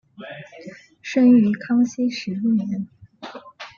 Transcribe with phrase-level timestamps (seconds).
[1.03, 2.87] 生于康熙十一年。